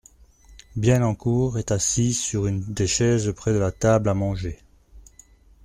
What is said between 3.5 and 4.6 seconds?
de la table à manger.